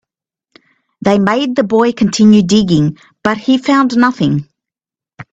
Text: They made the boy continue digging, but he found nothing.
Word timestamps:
They 1.05 1.19
made 1.19 1.55
the 1.55 1.63
boy 1.63 1.91
continue 1.91 2.41
digging, 2.41 2.97
but 3.23 3.37
he 3.37 3.59
found 3.59 3.95
nothing. 3.95 4.49